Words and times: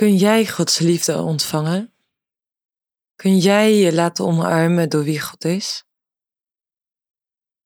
Kun 0.00 0.16
jij 0.16 0.46
Gods 0.46 0.78
liefde 0.78 1.16
ontvangen? 1.16 1.94
Kun 3.14 3.38
jij 3.38 3.74
je 3.74 3.94
laten 3.94 4.24
omarmen 4.24 4.88
door 4.88 5.04
wie 5.04 5.20
God 5.20 5.44
is? 5.44 5.84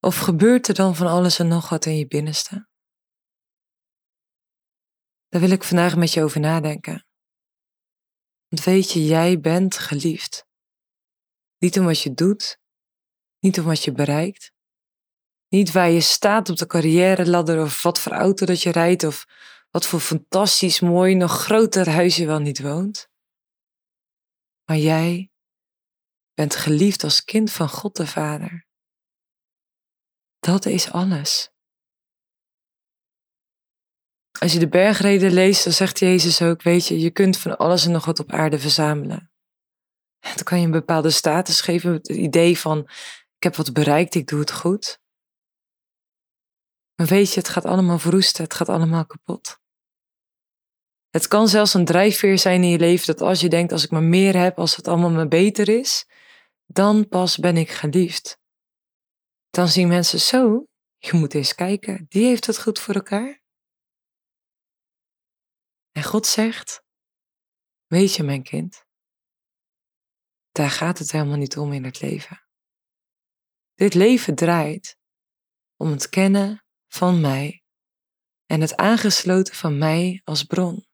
Of 0.00 0.18
gebeurt 0.18 0.68
er 0.68 0.74
dan 0.74 0.96
van 0.96 1.06
alles 1.06 1.38
en 1.38 1.48
nog 1.48 1.68
wat 1.68 1.86
in 1.86 1.96
je 1.96 2.06
binnenste? 2.06 2.68
Daar 5.28 5.40
wil 5.40 5.50
ik 5.50 5.62
vandaag 5.62 5.96
met 5.96 6.12
je 6.12 6.22
over 6.22 6.40
nadenken. 6.40 7.06
Want 8.48 8.64
weet 8.64 8.92
je, 8.92 9.04
jij 9.04 9.40
bent 9.40 9.78
geliefd. 9.78 10.46
Niet 11.58 11.78
om 11.78 11.85
wat 11.85 12.01
je 12.01 12.14
doet, 12.14 12.58
niet 13.38 13.58
om 13.58 13.64
wat 13.64 13.85
je 13.85 13.92
bereikt, 13.92 14.53
niet 15.48 15.72
waar 15.72 15.90
je 15.90 16.01
staat 16.01 16.48
op 16.48 16.56
de 16.56 16.66
carrière 16.66 17.27
ladder 17.27 17.62
of 17.62 17.82
wat 17.82 17.98
voor 17.98 18.12
auto 18.12 18.46
dat 18.46 18.62
je 18.62 18.70
rijdt 18.70 19.05
of 19.05 19.24
wat 19.75 19.87
voor 19.87 20.01
fantastisch 20.01 20.80
mooi, 20.80 21.15
nog 21.15 21.33
groter 21.33 21.91
huis 21.91 22.16
je 22.16 22.27
wel 22.27 22.38
niet 22.38 22.61
woont. 22.61 23.09
Maar 24.65 24.77
jij 24.77 25.30
bent 26.34 26.56
geliefd 26.56 27.05
als 27.05 27.24
kind 27.24 27.52
van 27.52 27.69
God 27.69 27.96
de 27.96 28.06
Vader. 28.06 28.66
Dat 30.38 30.66
is 30.66 30.91
alles. 30.91 31.52
Als 34.38 34.52
je 34.52 34.59
de 34.59 34.68
bergreden 34.68 35.32
leest, 35.32 35.65
dan 35.65 35.73
zegt 35.73 35.98
Jezus 35.98 36.43
ook, 36.43 36.62
weet 36.62 36.87
je, 36.87 36.98
je 36.98 37.10
kunt 37.10 37.38
van 37.38 37.56
alles 37.56 37.84
en 37.84 37.93
nog 37.93 38.04
wat 38.04 38.18
op 38.18 38.30
aarde 38.30 38.59
verzamelen. 38.59 39.32
Dan 40.18 40.45
kan 40.45 40.59
je 40.59 40.65
een 40.65 40.70
bepaalde 40.70 41.10
status 41.10 41.60
geven, 41.60 41.93
het 41.93 42.09
idee 42.09 42.59
van, 42.59 42.79
ik 43.37 43.43
heb 43.43 43.56
wat 43.56 43.73
bereikt, 43.73 44.15
ik 44.15 44.27
doe 44.27 44.41
het 44.41 44.52
goed. 44.52 44.98
Maar 46.95 47.06
weet 47.06 47.32
je, 47.32 47.41
het 47.41 47.48
gaat 47.48 47.65
allemaal 47.65 47.98
verroesten, 47.98 48.45
het 48.45 48.54
gaat 48.54 48.68
allemaal 48.68 49.06
kapot. 49.06 49.62
Het 51.14 51.28
kan 51.28 51.48
zelfs 51.48 51.74
een 51.74 51.84
drijfveer 51.84 52.38
zijn 52.38 52.62
in 52.62 52.68
je 52.68 52.78
leven 52.78 53.06
dat 53.06 53.20
als 53.20 53.41
je 53.41 53.48
denkt, 53.48 53.73
als 53.73 53.84
ik 53.84 53.91
maar 53.91 54.02
meer 54.02 54.36
heb, 54.36 54.59
als 54.59 54.77
het 54.77 54.88
allemaal 54.88 55.10
maar 55.10 55.28
beter 55.28 55.68
is, 55.68 56.07
dan 56.66 57.09
pas 57.09 57.38
ben 57.38 57.57
ik 57.57 57.70
geliefd. 57.70 58.38
Dan 59.51 59.68
zien 59.68 59.88
mensen 59.88 60.20
zo, 60.20 60.66
je 60.96 61.12
moet 61.12 61.35
eens 61.35 61.54
kijken, 61.54 62.07
die 62.09 62.24
heeft 62.24 62.46
het 62.46 62.60
goed 62.60 62.79
voor 62.79 62.95
elkaar. 62.95 63.42
En 65.92 66.03
God 66.03 66.27
zegt, 66.27 66.83
weet 67.87 68.15
je 68.15 68.23
mijn 68.23 68.42
kind, 68.42 68.85
daar 70.51 70.70
gaat 70.70 70.98
het 70.98 71.12
helemaal 71.12 71.39
niet 71.39 71.57
om 71.57 71.73
in 71.73 71.85
het 71.85 72.01
leven. 72.01 72.47
Dit 73.75 73.95
leven 73.95 74.35
draait 74.35 74.98
om 75.77 75.91
het 75.91 76.09
kennen 76.09 76.65
van 76.89 77.20
mij 77.20 77.62
en 78.47 78.61
het 78.61 78.77
aangesloten 78.77 79.55
van 79.55 79.79
mij 79.79 80.20
als 80.25 80.45
bron. 80.45 80.92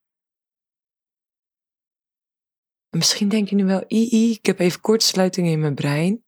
En 2.91 2.99
misschien 2.99 3.29
denk 3.29 3.49
je 3.49 3.55
nu 3.55 3.65
wel, 3.65 3.85
ii, 3.89 4.31
ik 4.33 4.47
heb 4.47 4.59
even 4.59 4.81
kortsluiting 4.81 5.47
in 5.47 5.61
mijn 5.61 5.75
brein. 5.75 6.25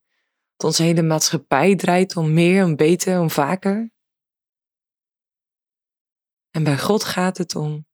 Dat 0.57 0.67
onze 0.67 0.83
hele 0.83 1.03
maatschappij 1.03 1.77
draait 1.77 2.17
om 2.17 2.33
meer, 2.35 2.65
om 2.65 2.77
beter, 2.77 3.21
om 3.21 3.31
vaker. 3.31 3.91
En 6.51 6.65
bij 6.65 6.79
God 6.79 7.05
gaat 7.05 7.39
het 7.39 7.55
om, 7.55 7.87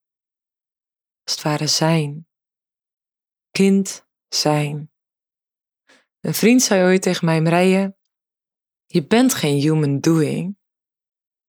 als 1.24 1.34
het 1.34 1.42
ware 1.42 1.66
zijn. 1.66 2.28
Kind 3.50 4.06
zijn. 4.28 4.92
Een 6.20 6.34
vriend 6.34 6.62
zei 6.62 6.82
ooit 6.82 7.02
tegen 7.02 7.24
mij, 7.24 7.40
Marije, 7.40 7.96
je 8.86 9.06
bent 9.06 9.34
geen 9.34 9.60
human 9.60 9.98
doing. 9.98 10.58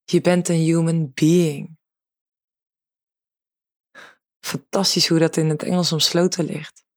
Je 0.03 0.21
bent 0.21 0.47
een 0.47 0.59
human 0.59 1.11
being. 1.13 1.77
Fantastisch 4.39 5.07
hoe 5.07 5.19
dat 5.19 5.37
in 5.37 5.49
het 5.49 5.63
Engels 5.63 5.91
omsloten 5.91 6.45
ligt. 6.45 6.87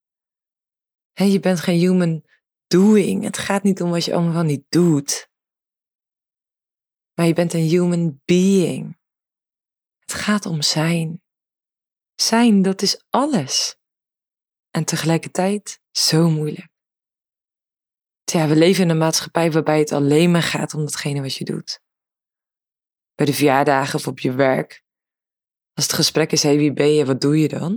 Je 1.12 1.40
bent 1.40 1.60
geen 1.60 1.78
human 1.78 2.24
doing. 2.66 3.24
Het 3.24 3.38
gaat 3.38 3.62
niet 3.62 3.82
om 3.82 3.90
wat 3.90 4.04
je 4.04 4.14
allemaal 4.14 4.42
niet 4.42 4.64
doet. 4.68 5.30
Maar 7.14 7.26
je 7.26 7.32
bent 7.32 7.52
een 7.52 7.68
human 7.68 8.20
being. 8.24 8.98
Het 9.98 10.14
gaat 10.14 10.46
om 10.46 10.62
zijn. 10.62 11.22
Zijn, 12.14 12.62
dat 12.62 12.82
is 12.82 13.04
alles. 13.10 13.76
En 14.70 14.84
tegelijkertijd 14.84 15.80
zo 15.90 16.30
moeilijk. 16.30 16.70
Tja, 18.24 18.48
we 18.48 18.56
leven 18.56 18.82
in 18.82 18.90
een 18.90 18.98
maatschappij 18.98 19.52
waarbij 19.52 19.78
het 19.78 19.92
alleen 19.92 20.30
maar 20.30 20.42
gaat 20.42 20.74
om 20.74 20.80
datgene 20.80 21.20
wat 21.20 21.34
je 21.34 21.44
doet. 21.44 21.80
Bij 23.14 23.26
de 23.26 23.34
verjaardagen 23.34 23.98
of 23.98 24.06
op 24.06 24.18
je 24.18 24.32
werk. 24.32 24.82
Als 25.72 25.84
het 25.84 25.94
gesprek 25.94 26.32
is, 26.32 26.42
hé, 26.42 26.48
hey, 26.48 26.58
wie 26.58 26.72
ben 26.72 26.94
je, 26.94 27.04
wat 27.04 27.20
doe 27.20 27.38
je 27.38 27.48
dan? 27.48 27.72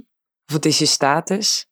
Of 0.46 0.54
wat 0.54 0.66
is 0.66 0.78
je 0.78 0.86
status? 0.86 1.68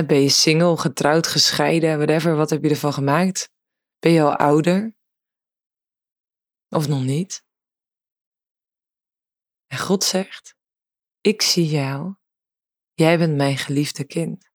Ben 0.00 0.20
je 0.20 0.28
single, 0.28 0.76
getrouwd, 0.76 1.26
gescheiden, 1.26 1.96
whatever, 1.96 2.36
wat 2.36 2.50
heb 2.50 2.62
je 2.62 2.70
ervan 2.70 2.92
gemaakt? 2.92 3.50
Ben 3.98 4.12
je 4.12 4.22
al 4.22 4.36
ouder? 4.36 4.96
Of 6.68 6.88
nog 6.88 7.02
niet? 7.02 7.44
En 9.66 9.78
God 9.78 10.04
zegt, 10.04 10.54
ik 11.20 11.42
zie 11.42 11.66
jou, 11.66 12.14
jij 12.92 13.18
bent 13.18 13.36
mijn 13.36 13.56
geliefde 13.56 14.04
kind. 14.04 14.50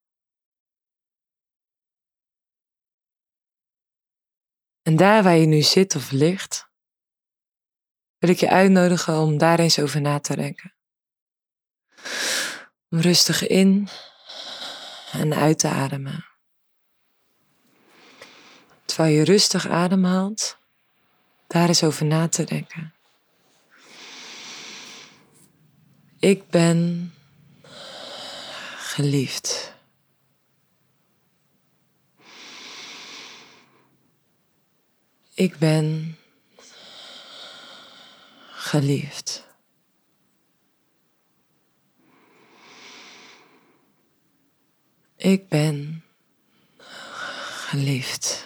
En 4.81 4.95
daar 4.95 5.23
waar 5.23 5.35
je 5.35 5.45
nu 5.45 5.61
zit 5.61 5.95
of 5.95 6.11
ligt, 6.11 6.69
wil 8.17 8.29
ik 8.29 8.37
je 8.37 8.49
uitnodigen 8.49 9.19
om 9.19 9.37
daar 9.37 9.59
eens 9.59 9.79
over 9.79 10.01
na 10.01 10.19
te 10.19 10.35
denken. 10.35 10.75
Om 12.89 12.99
rustig 12.99 13.47
in 13.47 13.87
en 15.11 15.33
uit 15.33 15.59
te 15.59 15.67
ademen. 15.67 16.25
Terwijl 18.85 19.15
je 19.15 19.23
rustig 19.23 19.67
ademhaalt, 19.67 20.57
daar 21.47 21.67
eens 21.67 21.83
over 21.83 22.05
na 22.05 22.27
te 22.27 22.43
denken. 22.43 22.93
Ik 26.19 26.49
ben 26.49 27.13
geliefd. 28.77 29.75
Ik 35.33 35.57
ben 35.57 36.17
geliefd. 38.51 39.46
Ik 45.17 45.49
ben 45.49 46.03
geliefd. 47.69 48.45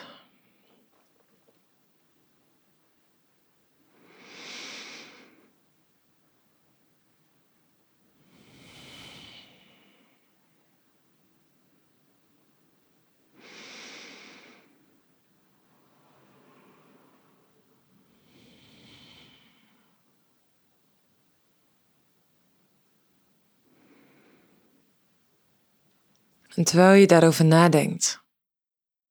En 26.54 26.64
terwijl 26.64 27.00
je 27.00 27.06
daarover 27.06 27.44
nadenkt, 27.44 28.24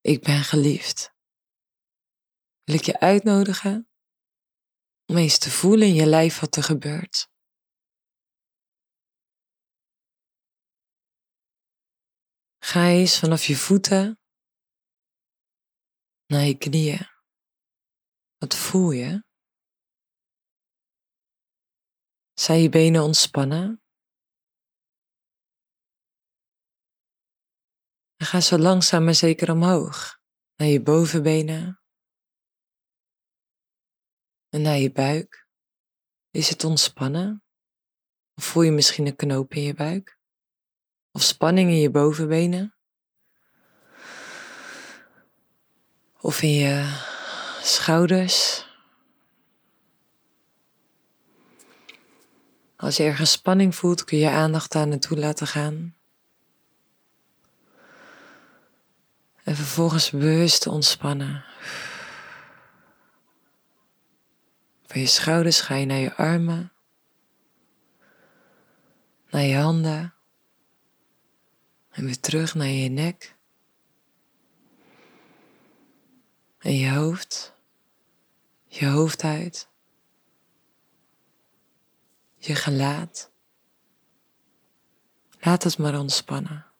ik 0.01 0.21
ben 0.21 0.43
geliefd, 0.43 1.13
wil 2.63 2.75
ik 2.75 2.81
je 2.81 2.99
uitnodigen 2.99 3.89
om 5.05 5.17
eens 5.17 5.39
te 5.39 5.51
voelen 5.51 5.87
in 5.87 5.93
je 5.93 6.05
lijf 6.05 6.39
wat 6.39 6.55
er 6.55 6.63
gebeurt. 6.63 7.29
Ga 12.63 12.87
eens 12.87 13.19
vanaf 13.19 13.43
je 13.43 13.55
voeten 13.55 14.19
naar 16.25 16.43
je 16.43 16.57
knieën. 16.57 17.09
Wat 18.37 18.55
voel 18.55 18.91
je? 18.91 19.23
Zijn 22.33 22.61
je 22.61 22.69
benen 22.69 23.03
ontspannen? 23.03 23.80
En 28.21 28.27
ga 28.27 28.41
zo 28.41 28.57
langzaam 28.57 29.03
maar 29.03 29.15
zeker 29.15 29.51
omhoog, 29.51 30.19
naar 30.55 30.67
je 30.67 30.81
bovenbenen 30.81 31.81
en 34.49 34.61
naar 34.61 34.77
je 34.77 34.91
buik. 34.91 35.47
Is 36.31 36.49
het 36.49 36.63
ontspannen? 36.63 37.43
Of 38.35 38.43
voel 38.43 38.63
je 38.63 38.71
misschien 38.71 39.05
een 39.05 39.15
knoop 39.15 39.53
in 39.53 39.61
je 39.61 39.73
buik? 39.73 40.19
Of 41.11 41.21
spanning 41.21 41.69
in 41.69 41.79
je 41.79 41.91
bovenbenen? 41.91 42.75
Of 46.19 46.41
in 46.41 46.53
je 46.53 47.03
schouders? 47.61 48.65
Als 52.75 52.97
je 52.97 53.03
ergens 53.03 53.31
spanning 53.31 53.75
voelt, 53.75 54.03
kun 54.03 54.17
je 54.17 54.29
aandacht 54.29 54.71
daar 54.71 54.87
naartoe 54.87 55.17
laten 55.17 55.47
gaan. 55.47 56.00
En 59.51 59.57
vervolgens 59.57 60.09
bewust 60.09 60.67
ontspannen. 60.67 61.43
Van 64.85 65.01
je 65.01 65.07
schouders 65.07 65.61
ga 65.61 65.75
je 65.75 65.85
naar 65.85 65.97
je 65.97 66.15
armen, 66.15 66.71
naar 69.29 69.41
je 69.41 69.55
handen 69.55 70.13
en 71.89 72.05
weer 72.05 72.19
terug 72.19 72.55
naar 72.55 72.67
je 72.67 72.89
nek 72.89 73.35
en 76.57 76.77
je 76.77 76.91
hoofd, 76.91 77.53
je 78.67 78.85
hoofdhuid, 78.85 79.69
je 82.37 82.55
gelaat. 82.55 83.31
Laat 85.39 85.63
het 85.63 85.77
maar 85.77 85.99
ontspannen. 85.99 86.70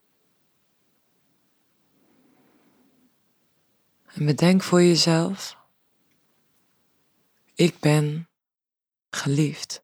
En 4.13 4.25
bedenk 4.25 4.63
voor 4.63 4.81
jezelf, 4.81 5.57
ik 7.53 7.79
ben 7.79 8.29
geliefd. 9.09 9.83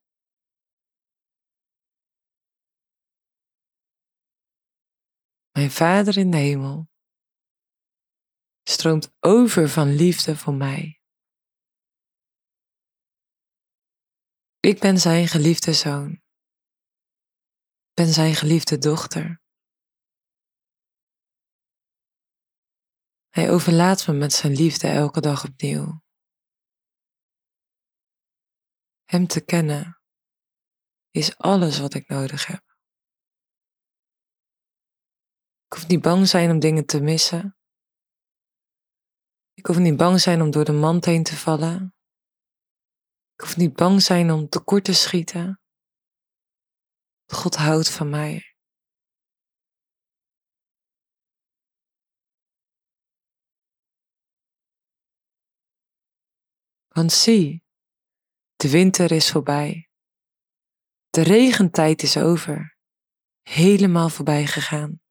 Mijn 5.52 5.72
Vader 5.72 6.18
in 6.18 6.32
de 6.32 6.38
hemel 6.38 6.90
stroomt 8.64 9.16
over 9.20 9.70
van 9.70 9.96
liefde 9.96 10.38
voor 10.38 10.54
mij. 10.54 11.02
Ik 14.60 14.80
ben 14.80 15.00
zijn 15.00 15.28
geliefde 15.28 15.74
zoon. 15.74 16.12
Ik 16.12 17.94
ben 17.94 18.14
zijn 18.14 18.36
geliefde 18.36 18.78
dochter. 18.78 19.42
Hij 23.38 23.52
overlaat 23.52 24.08
me 24.08 24.14
met 24.14 24.34
zijn 24.34 24.54
liefde 24.54 24.88
elke 24.88 25.22
dag 25.22 25.46
opnieuw. 25.46 26.02
Hem 29.04 29.28
te 29.28 29.46
kennen 29.46 30.02
is 31.10 31.38
alles 31.38 31.80
wat 31.80 31.94
ik 31.94 32.08
nodig 32.08 32.46
heb. 32.48 32.64
Ik 35.66 35.74
hoef 35.74 35.88
niet 35.88 36.02
bang 36.02 36.28
zijn 36.28 36.52
om 36.52 36.60
dingen 36.60 36.86
te 36.86 37.02
missen. 37.02 37.58
Ik 39.54 39.66
hoef 39.66 39.78
niet 39.78 39.98
bang 39.98 40.20
zijn 40.20 40.42
om 40.42 40.52
door 40.52 40.66
de 40.66 40.72
mand 40.72 41.06
heen 41.06 41.24
te 41.24 41.36
vallen. 41.36 41.96
Ik 43.34 43.42
hoef 43.42 43.58
niet 43.58 43.74
bang 43.74 44.02
zijn 44.02 44.32
om 44.32 44.50
tekort 44.50 44.84
te 44.84 44.94
schieten. 44.94 45.62
God 47.26 47.56
houdt 47.56 47.90
van 47.90 48.10
mij. 48.10 48.47
Want 56.98 57.12
zie, 57.12 57.64
de 58.56 58.70
winter 58.70 59.12
is 59.12 59.32
voorbij. 59.32 59.90
De 61.10 61.22
regentijd 61.22 62.04
is 62.04 62.18
over, 62.18 62.78
helemaal 63.42 64.10
voorbij 64.10 64.48
gegaan. 64.48 65.02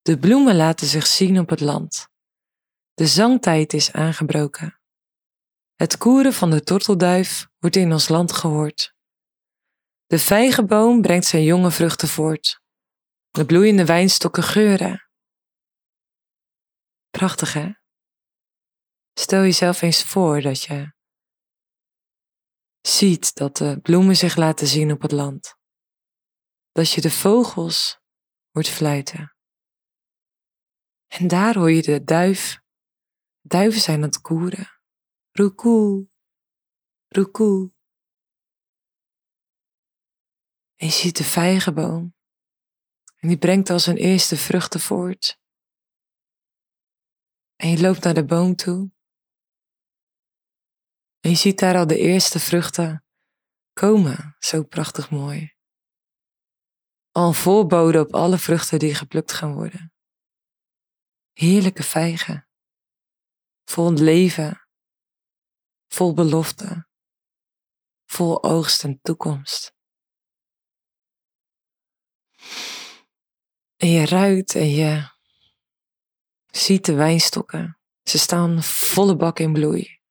De 0.00 0.18
bloemen 0.18 0.56
laten 0.56 0.86
zich 0.86 1.06
zien 1.06 1.38
op 1.38 1.48
het 1.48 1.60
land. 1.60 2.08
De 2.94 3.06
zangtijd 3.06 3.72
is 3.72 3.92
aangebroken. 3.92 4.80
Het 5.74 5.96
koeren 5.96 6.32
van 6.32 6.50
de 6.50 6.62
tortelduif 6.62 7.48
wordt 7.58 7.76
in 7.76 7.92
ons 7.92 8.08
land 8.08 8.32
gehoord. 8.32 8.94
De 10.06 10.18
vijgenboom 10.18 11.02
brengt 11.02 11.26
zijn 11.26 11.44
jonge 11.44 11.70
vruchten 11.70 12.08
voort. 12.08 12.60
De 13.30 13.46
bloeiende 13.46 13.84
wijnstokken 13.84 14.42
geuren. 14.42 15.08
Prachtig 17.10 17.52
hè? 17.52 17.80
Stel 19.14 19.42
jezelf 19.42 19.82
eens 19.82 20.04
voor 20.04 20.40
dat 20.40 20.62
je 20.62 20.92
ziet 22.80 23.34
dat 23.34 23.56
de 23.56 23.80
bloemen 23.82 24.16
zich 24.16 24.36
laten 24.36 24.66
zien 24.66 24.92
op 24.92 25.02
het 25.02 25.12
land. 25.12 25.56
Dat 26.70 26.90
je 26.90 27.00
de 27.00 27.10
vogels 27.10 28.00
hoort 28.50 28.68
fluiten. 28.68 29.36
En 31.06 31.28
daar 31.28 31.54
hoor 31.54 31.70
je 31.70 31.82
de 31.82 32.04
duif. 32.04 32.60
Duiven 33.40 33.80
zijn 33.80 33.96
aan 33.96 34.02
het 34.02 34.20
koeren. 34.20 34.80
Roekoe, 35.30 36.08
roekoe. 37.08 37.72
En 40.76 40.86
je 40.86 40.92
ziet 40.92 41.16
de 41.16 41.24
vijgenboom. 41.24 42.14
En 43.16 43.28
die 43.28 43.38
brengt 43.38 43.70
al 43.70 43.78
zijn 43.78 43.96
eerste 43.96 44.36
vruchten 44.36 44.80
voort. 44.80 45.40
En 47.56 47.68
je 47.68 47.80
loopt 47.80 48.04
naar 48.04 48.14
de 48.14 48.24
boom 48.24 48.56
toe. 48.56 48.90
En 51.22 51.30
je 51.30 51.36
ziet 51.36 51.58
daar 51.58 51.76
al 51.76 51.86
de 51.86 51.98
eerste 51.98 52.38
vruchten 52.40 53.04
komen, 53.72 54.36
zo 54.38 54.62
prachtig 54.62 55.10
mooi. 55.10 55.54
Al 57.10 57.28
een 57.28 57.34
voorbode 57.34 58.00
op 58.00 58.14
alle 58.14 58.38
vruchten 58.38 58.78
die 58.78 58.94
geplukt 58.94 59.32
gaan 59.32 59.54
worden. 59.54 59.92
Heerlijke 61.32 61.82
vijgen, 61.82 62.48
vol 63.64 63.92
leven, 63.92 64.68
vol 65.88 66.14
belofte, 66.14 66.88
vol 68.04 68.42
oogst 68.44 68.84
en 68.84 69.00
toekomst. 69.00 69.74
En 73.76 73.88
je 73.88 74.06
ruikt 74.06 74.54
en 74.54 74.68
je 74.68 75.10
ziet 76.46 76.84
de 76.84 76.94
wijnstokken. 76.94 77.78
Ze 78.02 78.18
staan 78.18 78.62
volle 78.62 79.16
bak 79.16 79.38
in 79.38 79.52
bloei. 79.52 80.01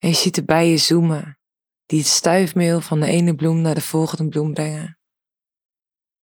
En 0.00 0.08
je 0.08 0.14
ziet 0.14 0.34
de 0.34 0.44
bijen 0.44 0.78
zoomen, 0.78 1.38
die 1.86 1.98
het 1.98 2.08
stuifmeel 2.08 2.80
van 2.80 3.00
de 3.00 3.06
ene 3.06 3.34
bloem 3.34 3.60
naar 3.60 3.74
de 3.74 3.80
volgende 3.80 4.28
bloem 4.28 4.54
brengen. 4.54 4.98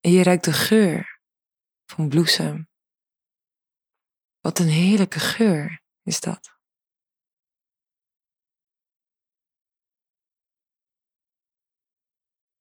En 0.00 0.10
je 0.10 0.22
ruikt 0.22 0.44
de 0.44 0.52
geur 0.52 1.20
van 1.84 2.08
bloesem. 2.08 2.68
Wat 4.40 4.58
een 4.58 4.68
heerlijke 4.68 5.18
geur 5.18 5.82
is 6.02 6.20
dat. 6.20 6.54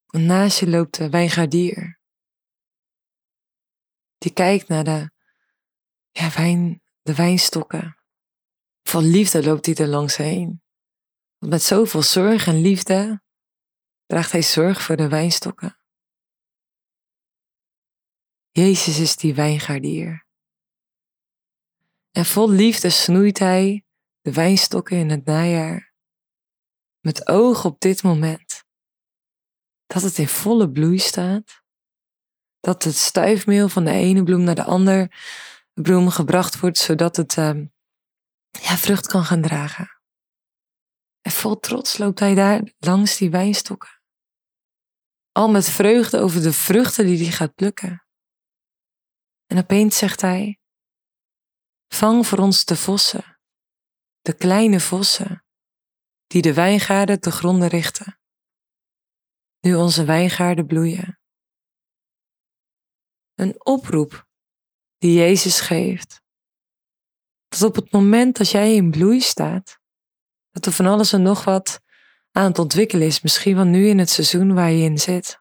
Naast 0.05 0.59
je 0.59 0.69
loopt 0.69 0.97
de 0.97 1.09
wijngaardier. 1.09 1.99
Die 4.17 4.33
kijkt 4.33 4.67
naar 4.67 4.83
de, 4.83 5.11
ja, 6.11 6.29
wijn, 6.29 6.81
de 7.01 7.15
wijnstokken. 7.15 7.97
Van 8.83 9.03
liefde 9.03 9.43
loopt 9.43 9.65
hij 9.65 9.75
er 9.75 9.87
langs 9.87 10.17
heen. 10.17 10.64
Met 11.47 11.63
zoveel 11.63 12.01
zorg 12.01 12.47
en 12.47 12.61
liefde 12.61 13.21
draagt 14.05 14.31
hij 14.31 14.41
zorg 14.41 14.81
voor 14.81 14.95
de 14.95 15.07
wijnstokken. 15.07 15.79
Jezus 18.51 18.99
is 18.99 19.15
die 19.15 19.35
wijngaardier. 19.35 20.25
En 22.11 22.25
vol 22.25 22.49
liefde 22.49 22.89
snoeit 22.89 23.39
hij 23.39 23.85
de 24.21 24.33
wijnstokken 24.33 24.97
in 24.97 25.09
het 25.09 25.25
najaar. 25.25 25.93
Met 26.99 27.27
oog 27.27 27.65
op 27.65 27.79
dit 27.79 28.03
moment. 28.03 28.63
Dat 29.85 30.01
het 30.01 30.17
in 30.17 30.27
volle 30.27 30.71
bloei 30.71 30.99
staat. 30.99 31.63
Dat 32.59 32.83
het 32.83 32.95
stuifmeel 32.95 33.69
van 33.69 33.85
de 33.85 33.91
ene 33.91 34.23
bloem 34.23 34.43
naar 34.43 34.55
de 34.55 34.63
andere 34.63 35.11
bloem 35.73 36.09
gebracht 36.09 36.59
wordt, 36.59 36.77
zodat 36.77 37.15
het 37.15 37.35
uh, 37.35 37.61
ja, 38.49 38.77
vrucht 38.77 39.07
kan 39.07 39.23
gaan 39.23 39.41
dragen. 39.41 39.94
En 41.25 41.31
vol 41.31 41.59
trots 41.59 41.97
loopt 41.97 42.19
hij 42.19 42.35
daar 42.35 42.73
langs 42.77 43.17
die 43.17 43.29
wijnstokken. 43.29 44.01
Al 45.31 45.49
met 45.49 45.69
vreugde 45.69 46.19
over 46.19 46.41
de 46.41 46.53
vruchten 46.53 47.05
die 47.05 47.17
hij 47.17 47.31
gaat 47.31 47.55
plukken. 47.55 48.05
En 49.45 49.57
opeens 49.57 49.97
zegt 49.97 50.21
hij: 50.21 50.59
Vang 51.87 52.27
voor 52.27 52.37
ons 52.37 52.65
de 52.65 52.75
vossen, 52.75 53.39
de 54.21 54.35
kleine 54.35 54.79
vossen, 54.79 55.45
die 56.27 56.41
de 56.41 56.53
wijngaarden 56.53 57.19
te 57.19 57.31
gronden 57.31 57.67
richten. 57.67 58.19
Nu 59.59 59.75
onze 59.75 60.05
wijngaarden 60.05 60.65
bloeien. 60.65 61.19
Een 63.33 63.65
oproep 63.65 64.27
die 64.97 65.13
Jezus 65.13 65.59
geeft. 65.59 66.21
Dat 67.47 67.61
op 67.61 67.75
het 67.75 67.91
moment 67.91 68.37
dat 68.37 68.49
jij 68.49 68.75
in 68.75 68.91
bloei 68.91 69.21
staat, 69.21 69.83
dat 70.55 70.65
er 70.65 70.71
van 70.71 70.85
alles 70.85 71.13
en 71.13 71.21
nog 71.21 71.43
wat 71.43 71.81
aan 72.31 72.45
het 72.45 72.59
ontwikkelen 72.59 73.07
is, 73.07 73.21
misschien 73.21 73.55
wel 73.55 73.65
nu 73.65 73.87
in 73.87 73.97
het 73.97 74.09
seizoen 74.09 74.53
waar 74.53 74.71
je 74.71 74.83
in 74.83 74.97
zit. 74.97 75.39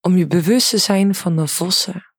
Om 0.00 0.16
je 0.16 0.26
bewust 0.26 0.70
te 0.70 0.78
zijn 0.78 1.14
van 1.14 1.36
de 1.36 1.46
vossen. 1.46 2.14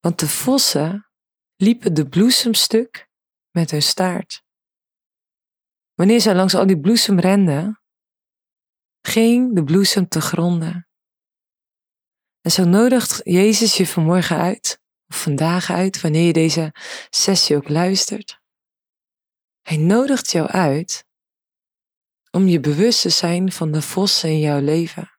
Want 0.00 0.18
de 0.18 0.28
vossen 0.28 1.10
liepen 1.56 1.94
de 1.94 2.08
bloesemstuk 2.08 3.08
met 3.50 3.70
hun 3.70 3.82
staart. 3.82 4.42
Wanneer 5.94 6.20
zij 6.20 6.34
langs 6.34 6.54
al 6.54 6.66
die 6.66 6.80
bloesem 6.80 7.20
renden, 7.20 7.82
ging 9.00 9.54
de 9.54 9.64
bloesem 9.64 10.08
te 10.08 10.20
gronden. 10.20 10.88
En 12.40 12.50
zo 12.50 12.64
nodigt 12.64 13.20
Jezus 13.24 13.76
je 13.76 13.86
vanmorgen 13.86 14.36
uit, 14.36 14.80
of 15.06 15.22
vandaag 15.22 15.70
uit, 15.70 16.00
wanneer 16.00 16.26
je 16.26 16.32
deze 16.32 16.74
sessie 17.10 17.56
ook 17.56 17.68
luistert. 17.68 18.42
Hij 19.64 19.76
nodigt 19.76 20.30
jou 20.30 20.48
uit 20.48 21.06
om 22.30 22.46
je 22.46 22.60
bewust 22.60 23.00
te 23.00 23.08
zijn 23.08 23.52
van 23.52 23.72
de 23.72 23.82
vossen 23.82 24.28
in 24.28 24.38
jouw 24.38 24.60
leven. 24.60 25.18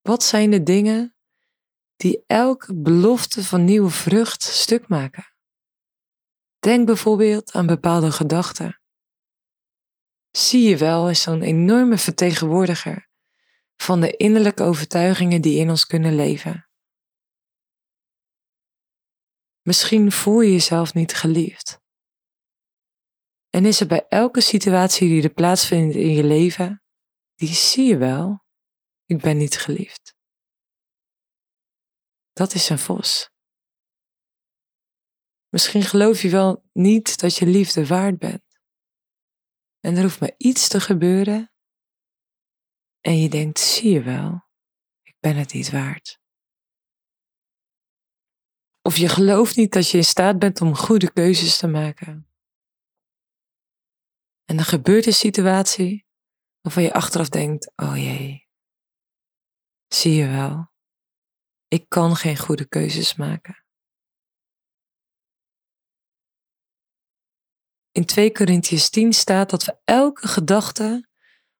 Wat 0.00 0.22
zijn 0.22 0.50
de 0.50 0.62
dingen 0.62 1.16
die 1.96 2.24
elke 2.26 2.74
belofte 2.74 3.44
van 3.44 3.64
nieuwe 3.64 3.90
vrucht 3.90 4.42
stuk 4.42 4.88
maken? 4.88 5.34
Denk 6.58 6.86
bijvoorbeeld 6.86 7.52
aan 7.52 7.66
bepaalde 7.66 8.12
gedachten. 8.12 8.80
Zie 10.30 10.68
je 10.68 10.76
wel 10.76 11.06
als 11.06 11.22
zo'n 11.22 11.42
enorme 11.42 11.98
vertegenwoordiger 11.98 13.08
van 13.76 14.00
de 14.00 14.16
innerlijke 14.16 14.62
overtuigingen 14.62 15.42
die 15.42 15.58
in 15.58 15.70
ons 15.70 15.86
kunnen 15.86 16.14
leven. 16.14 16.68
Misschien 19.62 20.12
voel 20.12 20.40
je 20.40 20.52
jezelf 20.52 20.94
niet 20.94 21.14
geliefd. 21.14 21.86
En 23.50 23.64
is 23.64 23.80
er 23.80 23.86
bij 23.86 24.06
elke 24.08 24.40
situatie 24.40 25.08
die 25.08 25.22
er 25.22 25.32
plaatsvindt 25.32 25.94
in 25.94 26.12
je 26.12 26.24
leven, 26.24 26.82
die 27.34 27.54
zie 27.54 27.86
je 27.86 27.96
wel, 27.96 28.44
ik 29.04 29.20
ben 29.20 29.36
niet 29.36 29.58
geliefd. 29.58 30.16
Dat 32.32 32.54
is 32.54 32.68
een 32.68 32.78
vos. 32.78 33.30
Misschien 35.48 35.82
geloof 35.82 36.22
je 36.22 36.30
wel 36.30 36.68
niet 36.72 37.20
dat 37.20 37.36
je 37.36 37.46
liefde 37.46 37.86
waard 37.86 38.18
bent. 38.18 38.60
En 39.80 39.96
er 39.96 40.02
hoeft 40.02 40.20
maar 40.20 40.34
iets 40.36 40.68
te 40.68 40.80
gebeuren. 40.80 41.52
En 43.00 43.16
je 43.16 43.28
denkt, 43.28 43.58
zie 43.58 43.90
je 43.90 44.02
wel, 44.02 44.48
ik 45.02 45.16
ben 45.20 45.36
het 45.36 45.52
niet 45.52 45.70
waard. 45.70 46.20
Of 48.82 48.96
je 48.96 49.08
gelooft 49.08 49.56
niet 49.56 49.72
dat 49.72 49.90
je 49.90 49.96
in 49.96 50.04
staat 50.04 50.38
bent 50.38 50.60
om 50.60 50.74
goede 50.74 51.12
keuzes 51.12 51.58
te 51.58 51.66
maken. 51.66 52.27
En 54.48 54.56
dan 54.56 54.64
gebeurt 54.64 55.06
een 55.06 55.12
situatie 55.12 56.06
waarvan 56.60 56.82
je 56.82 56.92
achteraf 56.92 57.28
denkt, 57.28 57.72
oh 57.76 57.96
jee, 57.96 58.48
zie 59.88 60.14
je 60.14 60.28
wel, 60.28 60.72
ik 61.68 61.88
kan 61.88 62.16
geen 62.16 62.38
goede 62.38 62.68
keuzes 62.68 63.14
maken. 63.14 63.64
In 67.90 68.04
2 68.04 68.32
Corinthians 68.32 68.90
10 68.90 69.12
staat 69.12 69.50
dat 69.50 69.64
we 69.64 69.80
elke 69.84 70.28
gedachte 70.28 71.08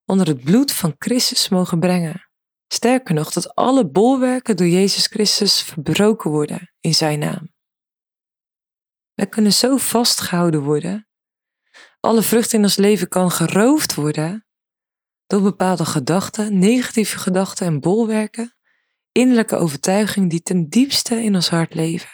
onder 0.05 0.27
het 0.27 0.45
bloed 0.45 0.73
van 0.73 0.95
Christus 0.99 1.49
mogen 1.49 1.81
brengen. 1.81 2.31
Sterker 2.73 3.15
nog, 3.15 3.33
dat 3.33 3.55
alle 3.55 3.91
bolwerken 3.91 4.57
door 4.57 4.67
Jezus 4.67 5.07
Christus 5.07 5.63
verbroken 5.63 6.31
worden 6.31 6.75
in 6.81 6.95
Zijn 6.95 7.19
naam. 7.19 7.53
Wij 9.15 9.27
kunnen 9.27 9.53
zo 9.53 9.77
vastgehouden 9.77 10.63
worden. 10.63 11.08
Alle 12.01 12.23
vrucht 12.23 12.53
in 12.53 12.63
ons 12.63 12.77
leven 12.77 13.09
kan 13.09 13.31
geroofd 13.31 13.95
worden 13.95 14.47
door 15.27 15.43
bepaalde 15.43 15.85
gedachten, 15.85 16.59
negatieve 16.59 17.19
gedachten 17.19 17.67
en 17.67 17.81
bolwerken, 17.81 18.57
innerlijke 19.13 19.57
overtuigingen 19.57 20.29
die 20.29 20.43
ten 20.43 20.69
diepste 20.69 21.23
in 21.23 21.35
ons 21.35 21.49
hart 21.49 21.75
leven. 21.75 22.11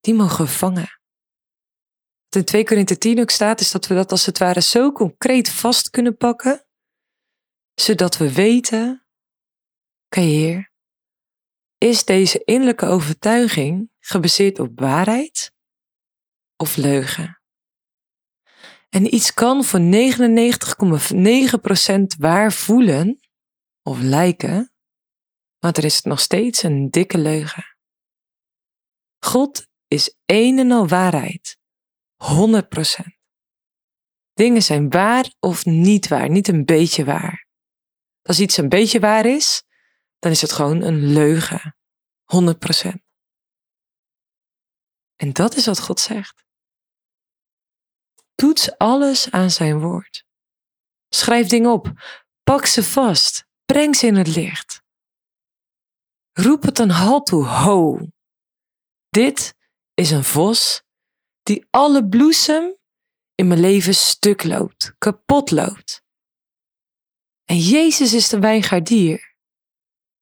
Die 0.00 0.14
mogen 0.14 0.48
vangen. 0.48 1.00
Wat 2.28 2.36
in 2.36 2.44
2 2.44 2.64
Korinthe 2.64 2.98
10 2.98 3.20
ook 3.20 3.30
staat, 3.30 3.60
is 3.60 3.70
dat 3.70 3.86
we 3.86 3.94
dat 3.94 4.10
als 4.10 4.26
het 4.26 4.38
ware 4.38 4.60
zo 4.60 4.92
concreet 4.92 5.50
vast 5.50 5.90
kunnen 5.90 6.16
pakken, 6.16 6.66
zodat 7.74 8.16
we 8.16 8.32
weten, 8.32 9.06
oké 10.06 10.20
Heer, 10.20 10.72
is 11.78 12.04
deze 12.04 12.44
innerlijke 12.44 12.86
overtuiging 12.86 13.90
gebaseerd 13.98 14.58
op 14.58 14.80
waarheid 14.80 15.52
of 16.56 16.76
leugen? 16.76 17.37
En 18.88 19.14
iets 19.14 19.34
kan 19.34 19.64
voor 19.64 19.80
99,9% 19.80 19.84
waar 22.18 22.52
voelen 22.52 23.20
of 23.82 24.00
lijken, 24.00 24.72
maar 25.58 25.76
er 25.76 25.84
is 25.84 26.02
nog 26.02 26.20
steeds 26.20 26.62
een 26.62 26.90
dikke 26.90 27.18
leugen. 27.18 27.76
God 29.18 29.66
is 29.86 30.16
een 30.24 30.58
en 30.58 30.70
al 30.70 30.88
waarheid. 30.88 31.56
100%. 32.16 32.18
Dingen 34.32 34.62
zijn 34.62 34.90
waar 34.90 35.32
of 35.38 35.64
niet 35.64 36.08
waar, 36.08 36.30
niet 36.30 36.48
een 36.48 36.64
beetje 36.64 37.04
waar. 37.04 37.46
Als 38.22 38.40
iets 38.40 38.56
een 38.56 38.68
beetje 38.68 39.00
waar 39.00 39.26
is, 39.26 39.62
dan 40.18 40.30
is 40.30 40.40
het 40.40 40.52
gewoon 40.52 40.82
een 40.82 41.12
leugen. 41.12 41.76
100%. 42.24 43.06
En 45.16 45.32
dat 45.32 45.54
is 45.54 45.66
wat 45.66 45.80
God 45.80 46.00
zegt. 46.00 46.47
Toets 48.40 48.78
alles 48.78 49.30
aan 49.30 49.50
zijn 49.50 49.80
woord. 49.80 50.24
Schrijf 51.08 51.48
dingen 51.48 51.70
op. 51.70 51.92
Pak 52.42 52.66
ze 52.66 52.82
vast. 52.82 53.46
Breng 53.64 53.96
ze 53.96 54.06
in 54.06 54.14
het 54.14 54.36
licht. 54.36 54.82
Roep 56.32 56.62
het 56.62 56.78
een 56.78 56.90
halt 56.90 57.26
toe. 57.26 57.46
Ho. 57.46 58.00
Dit 59.08 59.54
is 59.94 60.10
een 60.10 60.24
vos 60.24 60.82
die 61.42 61.66
alle 61.70 62.08
bloesem 62.08 62.76
in 63.34 63.46
mijn 63.48 63.60
leven 63.60 63.94
stuk 63.94 64.44
loopt, 64.44 64.94
kapot 64.98 65.50
loopt. 65.50 66.02
En 67.44 67.58
Jezus 67.58 68.12
is 68.12 68.28
de 68.28 68.38
wijngaardier. 68.38 69.34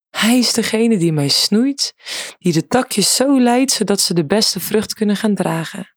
Hij 0.09 0.39
is 0.39 0.53
degene 0.53 0.99
die 0.99 1.13
mij 1.13 1.29
snoeit, 1.29 1.95
die 2.39 2.53
de 2.53 2.67
takjes 2.67 3.15
zo 3.15 3.41
leidt 3.41 3.73
zodat 3.73 4.01
ze 4.01 4.15
de 4.15 4.27
beste 4.27 4.61
vrucht 4.61 4.95
kunnen 4.95 5.17
gaan 5.17 5.35
dragen. 5.35 5.96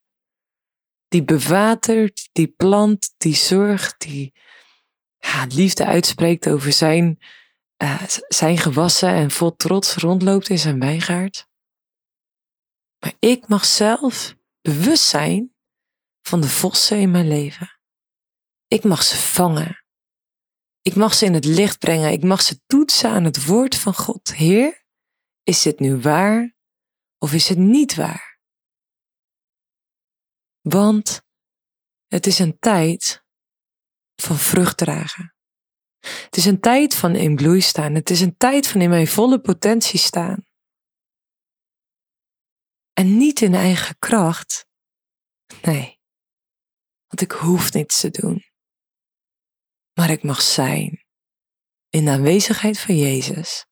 Die 1.10 1.24
bewatert, 1.24 2.28
die 2.32 2.48
plant, 2.48 3.14
die 3.16 3.34
zorgt, 3.34 4.00
die 4.00 4.32
liefde 5.48 5.84
uitspreekt 5.84 6.48
over 6.48 6.72
zijn, 6.72 7.18
uh, 7.82 8.02
zijn 8.28 8.58
gewassen 8.58 9.08
en 9.08 9.30
vol 9.30 9.56
trots 9.56 9.94
rondloopt 9.94 10.48
in 10.48 10.58
zijn 10.58 10.80
wijngaard. 10.80 11.46
Maar 12.98 13.14
ik 13.18 13.48
mag 13.48 13.64
zelf 13.64 14.34
bewust 14.60 15.04
zijn 15.04 15.54
van 16.22 16.40
de 16.40 16.48
vossen 16.48 16.98
in 16.98 17.10
mijn 17.10 17.28
leven. 17.28 17.80
Ik 18.68 18.84
mag 18.84 19.02
ze 19.02 19.16
vangen. 19.16 19.84
Ik 20.82 20.94
mag 20.94 21.14
ze 21.14 21.24
in 21.24 21.34
het 21.34 21.44
licht 21.44 21.78
brengen. 21.78 22.12
Ik 22.12 22.22
mag 22.22 22.42
ze 22.42 22.60
toetsen 22.66 23.10
aan 23.10 23.24
het 23.24 23.46
woord 23.46 23.76
van 23.76 23.94
God. 23.94 24.34
Heer, 24.34 24.84
is 25.42 25.62
dit 25.62 25.80
nu 25.80 26.00
waar 26.00 26.56
of 27.18 27.32
is 27.32 27.48
het 27.48 27.58
niet 27.58 27.94
waar? 27.94 28.29
Want 30.70 31.22
het 32.06 32.26
is 32.26 32.38
een 32.38 32.58
tijd 32.58 33.24
van 34.14 34.36
vrucht 34.36 34.76
dragen. 34.76 35.34
Het 36.00 36.36
is 36.36 36.44
een 36.44 36.60
tijd 36.60 36.94
van 36.94 37.14
in 37.14 37.36
bloei 37.36 37.60
staan. 37.60 37.94
Het 37.94 38.10
is 38.10 38.20
een 38.20 38.36
tijd 38.36 38.66
van 38.66 38.80
in 38.80 38.90
mijn 38.90 39.06
volle 39.06 39.40
potentie 39.40 39.98
staan. 39.98 40.44
En 42.92 43.16
niet 43.16 43.40
in 43.40 43.54
eigen 43.54 43.98
kracht. 43.98 44.66
Nee, 45.62 46.00
want 47.06 47.20
ik 47.20 47.32
hoef 47.32 47.72
niets 47.72 48.00
te 48.00 48.10
doen. 48.10 48.44
Maar 49.92 50.10
ik 50.10 50.22
mag 50.22 50.42
zijn. 50.42 51.04
In 51.88 52.04
de 52.04 52.10
aanwezigheid 52.10 52.78
van 52.78 52.96
Jezus 52.96 53.66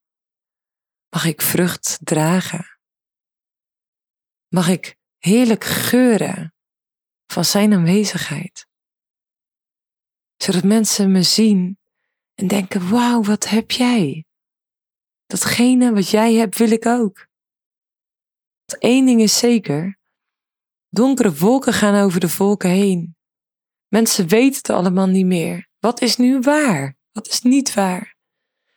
mag 1.09 1.25
ik 1.25 1.43
vrucht 1.43 1.99
dragen. 2.03 2.79
Mag 4.49 4.69
ik 4.69 4.97
heerlijk 5.19 5.65
geuren 5.65 6.53
van 7.33 7.45
Zijn 7.45 7.73
aanwezigheid. 7.73 8.67
Zodat 10.37 10.65
mensen 10.65 11.13
me 11.13 11.23
zien 11.23 11.79
en 12.35 12.49
denken, 12.49 12.91
wauw, 12.91 13.23
wat 13.23 13.49
heb 13.49 13.71
jij? 13.71 14.25
Datgene 15.27 15.93
wat 15.93 16.09
jij 16.09 16.35
hebt, 16.35 16.59
wil 16.59 16.71
ik 16.71 16.87
ook. 16.87 17.27
Eén 18.79 19.07
ding 19.07 19.21
is 19.21 19.39
zeker. 19.39 19.99
Donkere 20.89 21.35
wolken 21.35 21.73
gaan 21.73 22.05
over 22.05 22.21
de 22.21 22.29
volken 22.29 22.71
heen. 22.71 23.17
Mensen 23.89 24.29
weten 24.29 24.57
het 24.57 24.71
allemaal 24.71 25.07
niet 25.07 25.27
meer. 25.27 25.69
Wat 25.79 26.01
is 26.01 26.17
nu 26.17 26.41
waar? 26.41 26.97
Wat 27.13 27.29
is 27.29 27.41
niet 27.41 27.75
waar? 27.75 28.17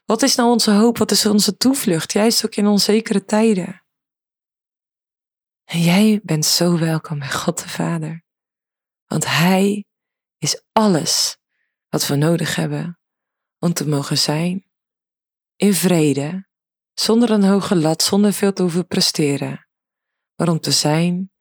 Wat 0.06 0.22
is 0.22 0.36
nou 0.36 0.50
onze 0.50 0.72
hoop? 0.72 0.98
Wat 0.98 1.12
is 1.12 1.26
onze 1.26 1.58
toevlucht? 1.58 2.12
Juist 2.12 2.46
ook 2.46 2.56
in 2.56 2.68
onzekere 2.68 3.26
tijden. 3.26 3.84
En 5.64 5.82
jij 5.82 6.20
bent 6.24 6.46
zo 6.46 6.80
welkom 6.80 7.20
bij 7.20 7.32
God 7.32 7.58
de 7.64 7.70
Vader. 7.70 8.24
Want 9.12 9.26
Hij 9.26 9.86
is 10.38 10.64
alles 10.72 11.38
wat 11.90 12.08
we 12.08 12.16
nodig 12.16 12.56
hebben 12.56 13.00
om 13.60 13.74
te 13.74 13.88
mogen 13.88 14.18
zijn 14.18 14.66
in 15.56 15.74
vrede, 15.74 16.48
zonder 16.94 17.32
een 17.32 17.44
hoge 17.44 17.76
lat, 17.76 18.04
zonder 18.04 18.34
veel 18.34 18.54
te 18.54 18.62
hoeven 18.62 18.88
presteren 18.88 19.66
maar 20.42 20.50
om 20.50 20.60
te 20.60 20.72
zijn 20.72 21.32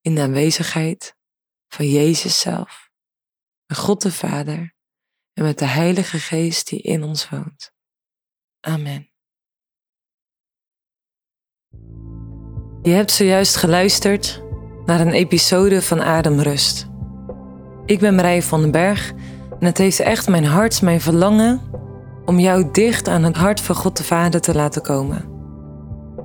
in 0.00 0.14
de 0.14 0.20
aanwezigheid 0.20 1.16
van 1.68 1.88
Jezus 1.88 2.40
zelf, 2.40 2.90
en 3.66 3.76
God 3.76 4.02
de 4.02 4.12
Vader, 4.12 4.74
en 5.32 5.42
met 5.42 5.58
de 5.58 5.64
Heilige 5.64 6.18
Geest 6.18 6.68
die 6.68 6.80
in 6.80 7.02
ons 7.02 7.28
woont. 7.28 7.72
Amen. 8.60 9.10
Je 12.82 12.90
hebt 12.90 13.10
zojuist 13.10 13.56
geluisterd 13.56 14.42
naar 14.84 15.00
een 15.00 15.12
episode 15.12 15.82
van 15.82 16.02
Ademrust. 16.02 16.91
Ik 17.92 18.00
ben 18.00 18.14
Marije 18.14 18.42
van 18.42 18.60
den 18.60 18.70
Berg 18.70 19.12
en 19.58 19.66
het 19.66 19.78
heeft 19.78 20.00
echt 20.00 20.28
mijn 20.28 20.44
hart, 20.44 20.82
mijn 20.82 21.00
verlangen 21.00 21.60
om 22.24 22.38
jou 22.38 22.68
dicht 22.72 23.08
aan 23.08 23.22
het 23.22 23.36
hart 23.36 23.60
van 23.60 23.74
God 23.74 23.96
de 23.96 24.04
Vader 24.04 24.40
te 24.40 24.54
laten 24.54 24.82
komen. 24.82 25.24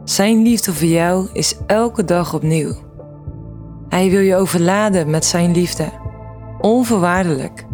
Zijn 0.03 0.41
liefde 0.41 0.74
voor 0.74 0.88
jou 0.88 1.29
is 1.33 1.55
elke 1.65 2.05
dag 2.05 2.33
opnieuw. 2.33 2.75
Hij 3.89 4.09
wil 4.09 4.19
je 4.19 4.36
overladen 4.36 5.09
met 5.09 5.25
zijn 5.25 5.51
liefde, 5.51 5.89
onvoorwaardelijk. 6.59 7.65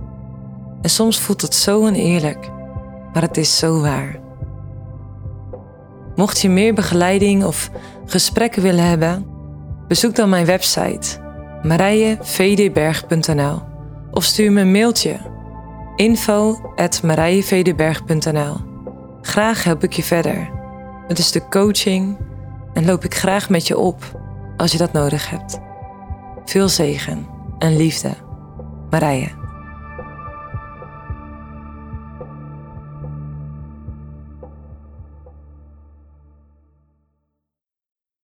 En 0.81 0.89
soms 0.89 1.19
voelt 1.19 1.41
het 1.41 1.55
zo 1.55 1.81
oneerlijk, 1.81 2.49
maar 3.13 3.21
het 3.21 3.37
is 3.37 3.57
zo 3.57 3.81
waar. 3.81 4.19
Mocht 6.15 6.41
je 6.41 6.49
meer 6.49 6.73
begeleiding 6.73 7.43
of 7.43 7.69
gesprekken 8.05 8.61
willen 8.61 8.87
hebben, 8.87 9.25
bezoek 9.87 10.15
dan 10.15 10.29
mijn 10.29 10.45
website 10.45 11.21
marijevdberg.nl 11.63 13.72
of 14.13 14.23
stuur 14.23 14.51
me 14.51 14.61
een 14.61 14.71
mailtje 14.71 15.19
info.marijevdberg.nl 15.95 18.55
Graag 19.21 19.63
help 19.63 19.83
ik 19.83 19.93
je 19.93 20.03
verder. 20.03 20.51
Het 21.07 21.19
is 21.19 21.31
de 21.31 21.47
coaching 21.47 22.17
en 22.73 22.85
loop 22.85 23.03
ik 23.03 23.15
graag 23.15 23.49
met 23.49 23.67
je 23.67 23.77
op 23.77 24.21
als 24.57 24.71
je 24.71 24.77
dat 24.77 24.93
nodig 24.93 25.29
hebt. 25.29 25.59
Veel 26.45 26.69
zegen 26.69 27.27
en 27.57 27.75
liefde. 27.75 28.11
Marije. 28.89 29.42